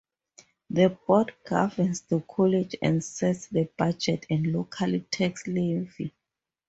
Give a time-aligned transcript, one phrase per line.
[0.71, 6.11] The board governs the college and sets the budget and local tax levy.